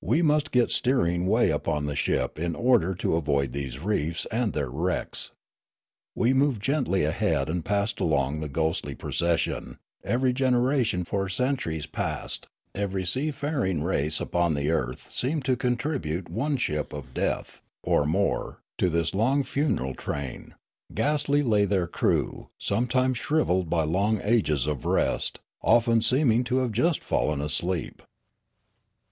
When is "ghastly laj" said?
20.94-21.68